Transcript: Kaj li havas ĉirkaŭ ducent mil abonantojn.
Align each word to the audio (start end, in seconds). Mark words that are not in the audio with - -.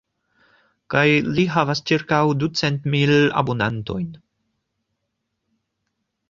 Kaj 0.93 1.03
li 1.35 1.43
havas 1.55 1.81
ĉirkaŭ 1.91 2.21
ducent 2.45 2.87
mil 2.95 3.13
abonantojn. 3.43 4.09